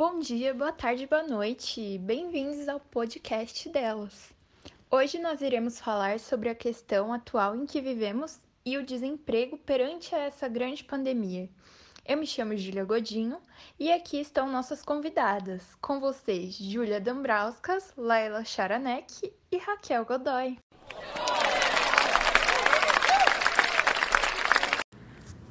[0.00, 1.98] Bom dia, boa tarde, boa noite.
[1.98, 4.32] Bem-vindos ao podcast delas.
[4.90, 10.14] Hoje nós iremos falar sobre a questão atual em que vivemos e o desemprego perante
[10.14, 11.50] essa grande pandemia.
[12.02, 13.42] Eu me chamo Júlia Godinho
[13.78, 15.74] e aqui estão nossas convidadas.
[15.82, 20.56] Com vocês, Júlia Dambrauskas, Laila Charanek e Raquel Godoy.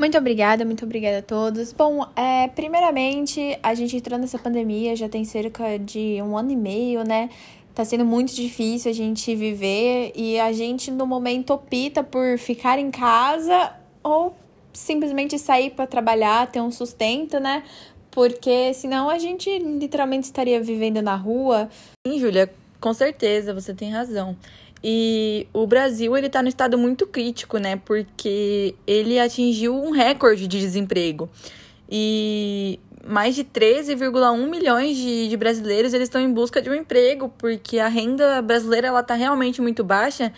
[0.00, 1.74] Muito obrigada, muito obrigada a todos.
[1.74, 6.56] Bom, é, primeiramente, a gente entrou nessa pandemia já tem cerca de um ano e
[6.56, 7.28] meio, né?
[7.74, 12.78] Tá sendo muito difícil a gente viver e a gente, no momento, opta por ficar
[12.78, 14.34] em casa ou
[14.72, 17.62] simplesmente sair para trabalhar, ter um sustento, né?
[18.10, 21.68] Porque senão a gente literalmente estaria vivendo na rua.
[22.06, 24.34] Sim, Júlia, com certeza, você tem razão.
[24.82, 27.76] E o Brasil, ele tá no estado muito crítico, né?
[27.76, 31.28] Porque ele atingiu um recorde de desemprego.
[31.88, 37.28] E mais de 13,1 milhões de, de brasileiros eles estão em busca de um emprego,
[37.36, 40.32] porque a renda brasileira ela tá realmente muito baixa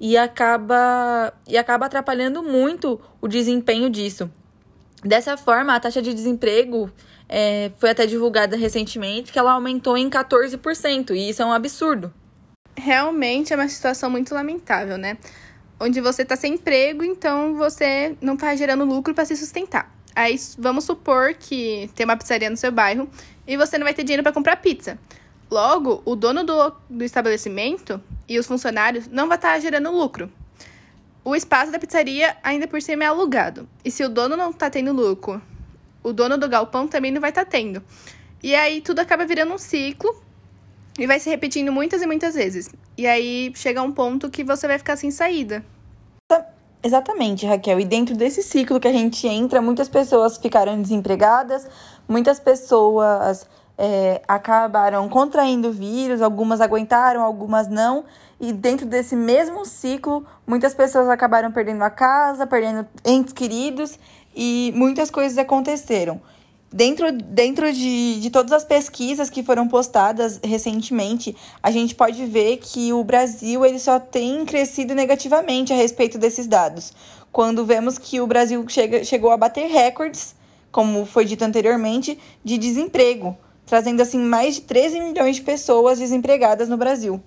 [0.00, 4.30] e acaba, e acaba atrapalhando muito o desempenho disso.
[5.04, 6.90] Dessa forma, a taxa de desemprego
[7.28, 12.12] é, foi até divulgada recentemente que ela aumentou em 14%, e isso é um absurdo
[12.76, 15.16] realmente é uma situação muito lamentável, né?
[15.78, 19.92] Onde você está sem emprego, então você não está gerando lucro para se sustentar.
[20.14, 23.08] Aí vamos supor que tem uma pizzaria no seu bairro
[23.46, 24.98] e você não vai ter dinheiro para comprar pizza.
[25.50, 30.30] Logo, o dono do, do estabelecimento e os funcionários não vai estar tá gerando lucro.
[31.24, 33.68] O espaço da pizzaria ainda por cima é alugado.
[33.84, 35.42] E se o dono não está tendo lucro,
[36.02, 37.82] o dono do galpão também não vai estar tá tendo.
[38.42, 40.23] E aí tudo acaba virando um ciclo
[40.98, 42.70] e vai se repetindo muitas e muitas vezes.
[42.96, 45.64] E aí chega um ponto que você vai ficar sem saída.
[46.84, 47.80] Exatamente, Raquel.
[47.80, 51.66] E dentro desse ciclo que a gente entra, muitas pessoas ficaram desempregadas,
[52.06, 53.46] muitas pessoas
[53.78, 58.04] é, acabaram contraindo o vírus, algumas aguentaram, algumas não.
[58.38, 63.98] E dentro desse mesmo ciclo, muitas pessoas acabaram perdendo a casa, perdendo entes queridos
[64.36, 66.20] e muitas coisas aconteceram.
[66.76, 72.56] Dentro, dentro de, de todas as pesquisas que foram postadas recentemente, a gente pode ver
[72.56, 76.92] que o Brasil ele só tem crescido negativamente a respeito desses dados.
[77.30, 80.34] Quando vemos que o Brasil chega, chegou a bater recordes,
[80.72, 86.68] como foi dito anteriormente, de desemprego, trazendo assim mais de 13 milhões de pessoas desempregadas
[86.68, 87.22] no Brasil.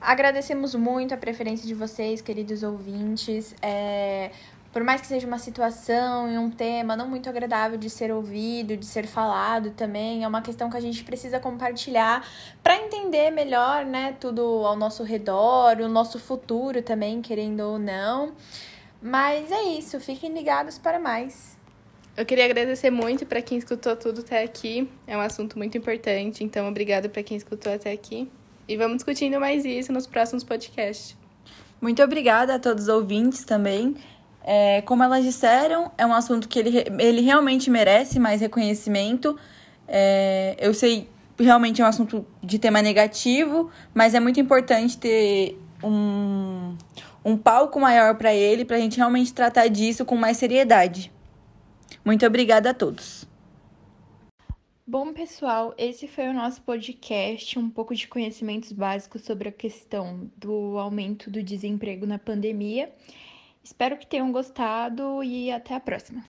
[0.00, 3.56] Agradecemos muito a preferência de vocês, queridos ouvintes.
[3.60, 4.30] É,
[4.72, 8.76] por mais que seja uma situação e um tema não muito agradável de ser ouvido,
[8.76, 12.26] de ser falado também, é uma questão que a gente precisa compartilhar
[12.62, 18.32] para entender melhor, né, tudo ao nosso redor, o nosso futuro também, querendo ou não.
[19.02, 21.58] Mas é isso, fiquem ligados para mais.
[22.16, 24.88] Eu queria agradecer muito para quem escutou tudo até aqui.
[25.06, 28.30] É um assunto muito importante, então obrigado para quem escutou até aqui.
[28.68, 31.16] E vamos discutindo mais isso nos próximos podcasts.
[31.80, 33.96] Muito obrigada a todos os ouvintes também.
[34.44, 39.38] É, como elas disseram, é um assunto que ele, ele realmente merece mais reconhecimento.
[39.86, 41.08] É, eu sei,
[41.38, 46.76] realmente é um assunto de tema negativo, mas é muito importante ter um,
[47.24, 51.12] um palco maior para ele, para a gente realmente tratar disso com mais seriedade.
[52.04, 53.30] Muito obrigada a todos.
[54.84, 60.28] Bom, pessoal, esse foi o nosso podcast, um pouco de conhecimentos básicos sobre a questão
[60.36, 62.92] do aumento do desemprego na pandemia.
[63.62, 66.20] Espero que tenham gostado e até a próxima.